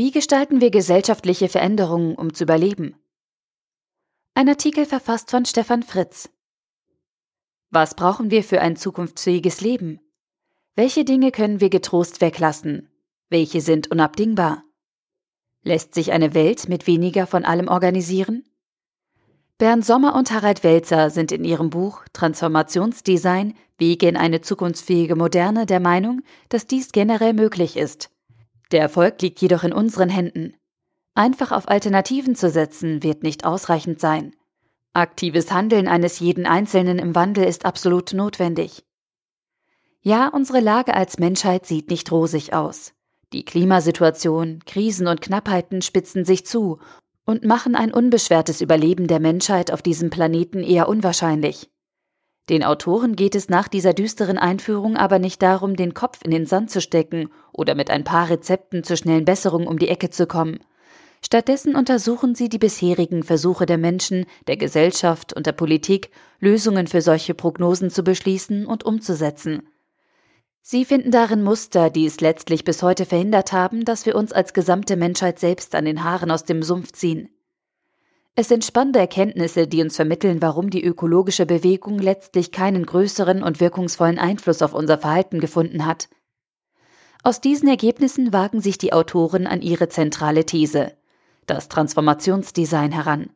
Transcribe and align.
Wie 0.00 0.12
gestalten 0.12 0.62
wir 0.62 0.70
gesellschaftliche 0.70 1.50
Veränderungen, 1.50 2.14
um 2.14 2.32
zu 2.32 2.44
überleben? 2.44 2.96
Ein 4.32 4.48
Artikel 4.48 4.86
verfasst 4.86 5.30
von 5.30 5.44
Stefan 5.44 5.82
Fritz. 5.82 6.30
Was 7.68 7.94
brauchen 7.94 8.30
wir 8.30 8.42
für 8.42 8.62
ein 8.62 8.76
zukunftsfähiges 8.76 9.60
Leben? 9.60 10.00
Welche 10.74 11.04
Dinge 11.04 11.32
können 11.32 11.60
wir 11.60 11.68
getrost 11.68 12.22
weglassen? 12.22 12.88
Welche 13.28 13.60
sind 13.60 13.90
unabdingbar? 13.90 14.64
Lässt 15.64 15.92
sich 15.92 16.12
eine 16.12 16.32
Welt 16.32 16.66
mit 16.66 16.86
weniger 16.86 17.26
von 17.26 17.44
allem 17.44 17.68
organisieren? 17.68 18.48
Bernd 19.58 19.84
Sommer 19.84 20.14
und 20.14 20.30
Harald 20.30 20.64
Welzer 20.64 21.10
sind 21.10 21.30
in 21.30 21.44
ihrem 21.44 21.68
Buch 21.68 22.04
Transformationsdesign 22.14 23.54
Wege 23.76 24.08
in 24.08 24.16
eine 24.16 24.40
zukunftsfähige 24.40 25.14
Moderne 25.14 25.66
der 25.66 25.80
Meinung, 25.80 26.22
dass 26.48 26.66
dies 26.66 26.90
generell 26.92 27.34
möglich 27.34 27.76
ist. 27.76 28.10
Der 28.72 28.80
Erfolg 28.80 29.20
liegt 29.22 29.40
jedoch 29.40 29.64
in 29.64 29.72
unseren 29.72 30.08
Händen. 30.08 30.54
Einfach 31.14 31.52
auf 31.52 31.68
Alternativen 31.68 32.34
zu 32.34 32.50
setzen, 32.50 33.02
wird 33.02 33.22
nicht 33.22 33.44
ausreichend 33.44 34.00
sein. 34.00 34.34
Aktives 34.92 35.52
Handeln 35.52 35.88
eines 35.88 36.18
jeden 36.18 36.46
Einzelnen 36.46 36.98
im 36.98 37.14
Wandel 37.14 37.44
ist 37.44 37.64
absolut 37.64 38.12
notwendig. 38.12 38.84
Ja, 40.02 40.28
unsere 40.28 40.60
Lage 40.60 40.94
als 40.94 41.18
Menschheit 41.18 41.66
sieht 41.66 41.90
nicht 41.90 42.10
rosig 42.10 42.54
aus. 42.54 42.92
Die 43.32 43.44
Klimasituation, 43.44 44.60
Krisen 44.66 45.06
und 45.06 45.20
Knappheiten 45.20 45.82
spitzen 45.82 46.24
sich 46.24 46.46
zu 46.46 46.78
und 47.24 47.44
machen 47.44 47.76
ein 47.76 47.92
unbeschwertes 47.92 48.60
Überleben 48.60 49.06
der 49.06 49.20
Menschheit 49.20 49.70
auf 49.70 49.82
diesem 49.82 50.10
Planeten 50.10 50.62
eher 50.64 50.88
unwahrscheinlich. 50.88 51.70
Den 52.48 52.64
Autoren 52.64 53.14
geht 53.14 53.34
es 53.34 53.48
nach 53.48 53.68
dieser 53.68 53.94
düsteren 53.94 54.38
Einführung 54.38 54.96
aber 54.96 55.18
nicht 55.18 55.42
darum, 55.42 55.76
den 55.76 55.94
Kopf 55.94 56.20
in 56.24 56.30
den 56.30 56.46
Sand 56.46 56.70
zu 56.70 56.80
stecken 56.80 57.28
oder 57.52 57.74
mit 57.74 57.90
ein 57.90 58.02
paar 58.02 58.28
Rezepten 58.28 58.82
zur 58.82 58.96
schnellen 58.96 59.24
Besserung 59.24 59.66
um 59.66 59.78
die 59.78 59.88
Ecke 59.88 60.10
zu 60.10 60.26
kommen. 60.26 60.58
Stattdessen 61.22 61.76
untersuchen 61.76 62.34
sie 62.34 62.48
die 62.48 62.58
bisherigen 62.58 63.22
Versuche 63.22 63.66
der 63.66 63.78
Menschen, 63.78 64.24
der 64.46 64.56
Gesellschaft 64.56 65.32
und 65.34 65.46
der 65.46 65.52
Politik, 65.52 66.10
Lösungen 66.38 66.86
für 66.86 67.02
solche 67.02 67.34
Prognosen 67.34 67.90
zu 67.90 68.02
beschließen 68.02 68.64
und 68.66 68.84
umzusetzen. 68.84 69.62
Sie 70.62 70.84
finden 70.84 71.10
darin 71.10 71.42
Muster, 71.42 71.90
die 71.90 72.06
es 72.06 72.20
letztlich 72.20 72.64
bis 72.64 72.82
heute 72.82 73.04
verhindert 73.04 73.52
haben, 73.52 73.84
dass 73.84 74.06
wir 74.06 74.14
uns 74.14 74.32
als 74.32 74.54
gesamte 74.54 74.96
Menschheit 74.96 75.38
selbst 75.38 75.74
an 75.74 75.84
den 75.84 76.04
Haaren 76.04 76.30
aus 76.30 76.44
dem 76.44 76.62
Sumpf 76.62 76.92
ziehen. 76.92 77.28
Es 78.36 78.48
sind 78.48 78.64
spannende 78.64 79.00
Erkenntnisse, 79.00 79.66
die 79.66 79.82
uns 79.82 79.96
vermitteln, 79.96 80.40
warum 80.40 80.70
die 80.70 80.84
ökologische 80.84 81.46
Bewegung 81.46 81.98
letztlich 81.98 82.52
keinen 82.52 82.86
größeren 82.86 83.42
und 83.42 83.60
wirkungsvollen 83.60 84.18
Einfluss 84.18 84.62
auf 84.62 84.72
unser 84.72 84.98
Verhalten 84.98 85.40
gefunden 85.40 85.84
hat. 85.84 86.08
Aus 87.22 87.40
diesen 87.40 87.68
Ergebnissen 87.68 88.32
wagen 88.32 88.60
sich 88.60 88.78
die 88.78 88.92
Autoren 88.92 89.46
an 89.46 89.60
ihre 89.60 89.88
zentrale 89.88 90.46
These, 90.46 90.92
das 91.46 91.68
Transformationsdesign, 91.68 92.92
heran. 92.92 93.30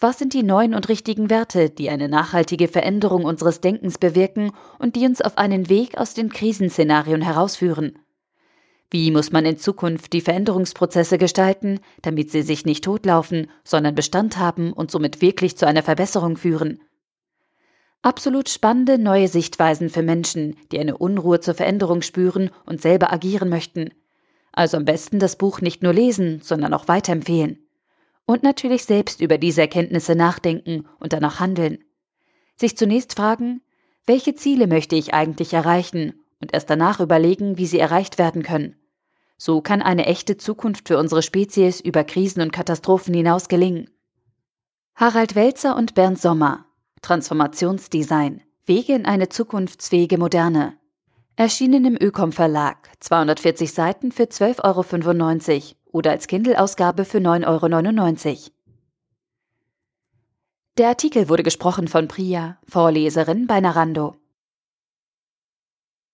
Was 0.00 0.18
sind 0.18 0.34
die 0.34 0.42
neuen 0.42 0.74
und 0.74 0.88
richtigen 0.88 1.30
Werte, 1.30 1.70
die 1.70 1.88
eine 1.88 2.08
nachhaltige 2.08 2.68
Veränderung 2.68 3.24
unseres 3.24 3.60
Denkens 3.60 3.98
bewirken 3.98 4.52
und 4.78 4.94
die 4.94 5.06
uns 5.06 5.20
auf 5.22 5.38
einen 5.38 5.68
Weg 5.68 5.96
aus 5.96 6.14
den 6.14 6.28
Krisenszenarien 6.28 7.22
herausführen? 7.22 7.98
Wie 8.90 9.10
muss 9.10 9.32
man 9.32 9.44
in 9.44 9.58
Zukunft 9.58 10.12
die 10.12 10.20
Veränderungsprozesse 10.20 11.18
gestalten, 11.18 11.80
damit 12.02 12.30
sie 12.30 12.42
sich 12.42 12.64
nicht 12.64 12.84
totlaufen, 12.84 13.50
sondern 13.64 13.94
Bestand 13.94 14.38
haben 14.38 14.72
und 14.72 14.90
somit 14.90 15.20
wirklich 15.20 15.56
zu 15.56 15.66
einer 15.66 15.82
Verbesserung 15.82 16.36
führen? 16.36 16.80
Absolut 18.00 18.48
spannende 18.48 18.96
neue 18.96 19.28
Sichtweisen 19.28 19.90
für 19.90 20.02
Menschen, 20.02 20.56
die 20.72 20.78
eine 20.78 20.96
Unruhe 20.96 21.40
zur 21.40 21.54
Veränderung 21.54 22.00
spüren 22.02 22.50
und 22.64 22.80
selber 22.80 23.12
agieren 23.12 23.48
möchten. 23.48 23.90
Also 24.52 24.76
am 24.76 24.84
besten 24.84 25.18
das 25.18 25.36
Buch 25.36 25.60
nicht 25.60 25.82
nur 25.82 25.92
lesen, 25.92 26.40
sondern 26.42 26.72
auch 26.72 26.88
weiterempfehlen 26.88 27.68
und 28.28 28.42
natürlich 28.42 28.84
selbst 28.84 29.22
über 29.22 29.38
diese 29.38 29.62
Erkenntnisse 29.62 30.14
nachdenken 30.14 30.86
und 31.00 31.14
danach 31.14 31.40
handeln. 31.40 31.78
Sich 32.56 32.76
zunächst 32.76 33.14
fragen, 33.14 33.62
welche 34.04 34.34
Ziele 34.34 34.66
möchte 34.66 34.96
ich 34.96 35.14
eigentlich 35.14 35.54
erreichen 35.54 36.12
und 36.38 36.52
erst 36.52 36.68
danach 36.68 37.00
überlegen, 37.00 37.56
wie 37.56 37.64
sie 37.64 37.78
erreicht 37.78 38.18
werden 38.18 38.42
können. 38.42 38.76
So 39.38 39.60
kann 39.60 39.82
eine 39.82 40.06
echte 40.06 40.36
Zukunft 40.36 40.88
für 40.88 40.98
unsere 40.98 41.22
Spezies 41.22 41.80
über 41.80 42.04
Krisen 42.04 42.42
und 42.42 42.52
Katastrophen 42.52 43.14
hinaus 43.14 43.48
gelingen. 43.48 43.88
Harald 44.96 45.36
Welzer 45.36 45.76
und 45.76 45.94
Bernd 45.94 46.20
Sommer 46.20 46.66
Transformationsdesign 47.02 48.42
Wege 48.66 48.94
in 48.94 49.06
eine 49.06 49.28
zukunftsfähige 49.28 50.18
Moderne. 50.18 50.76
Erschienen 51.36 51.84
im 51.84 51.96
Ökom 51.98 52.32
Verlag, 52.32 52.90
240 53.00 53.72
Seiten 53.72 54.12
für 54.12 54.24
12,95 54.24 55.54
Euro 55.54 55.62
oder 55.92 56.10
als 56.10 56.26
Kindle-Ausgabe 56.26 57.04
für 57.04 57.18
9,99 57.18 58.26
Euro. 58.26 58.36
Der 60.78 60.88
Artikel 60.88 61.28
wurde 61.28 61.44
gesprochen 61.44 61.88
von 61.88 62.08
Priya, 62.08 62.58
Vorleserin 62.66 63.46
bei 63.46 63.60
Narando. 63.60 64.16